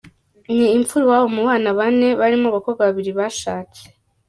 [0.55, 3.81] Ni imfura iwabo mu bana bane barimo abakobwa babiri bashatse.